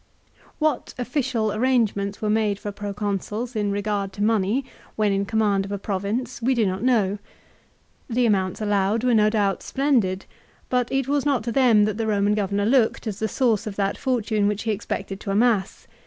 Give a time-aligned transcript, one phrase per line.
[0.57, 5.71] WHAT official arrangements were made for Proconsuls, in regard to money, when in command of
[5.71, 7.19] a province we do not know.
[8.09, 10.25] The amounts allowed were no doubt splendid,
[10.69, 13.75] but it was not to them that the Eoman governor looked as the source of
[13.75, 15.85] that fortune which he expected to amass.